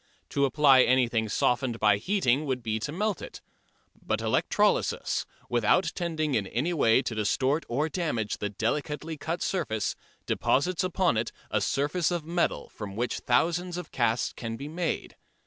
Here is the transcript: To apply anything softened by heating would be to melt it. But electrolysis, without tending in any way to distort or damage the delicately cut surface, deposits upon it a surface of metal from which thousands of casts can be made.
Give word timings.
To 0.29 0.45
apply 0.45 0.81
anything 0.81 1.29
softened 1.29 1.79
by 1.79 1.97
heating 1.97 2.47
would 2.47 2.63
be 2.63 2.79
to 2.79 2.91
melt 2.91 3.21
it. 3.21 3.39
But 4.01 4.19
electrolysis, 4.19 5.27
without 5.47 5.91
tending 5.93 6.33
in 6.33 6.47
any 6.47 6.73
way 6.73 7.03
to 7.03 7.13
distort 7.13 7.65
or 7.69 7.87
damage 7.87 8.39
the 8.39 8.49
delicately 8.49 9.15
cut 9.15 9.43
surface, 9.43 9.95
deposits 10.25 10.83
upon 10.83 11.17
it 11.17 11.31
a 11.51 11.61
surface 11.61 12.09
of 12.09 12.25
metal 12.25 12.67
from 12.69 12.95
which 12.95 13.19
thousands 13.19 13.77
of 13.77 13.91
casts 13.91 14.33
can 14.33 14.57
be 14.57 14.67
made. 14.67 15.17